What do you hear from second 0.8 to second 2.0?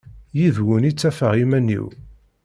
i ttafeɣ iman-iw.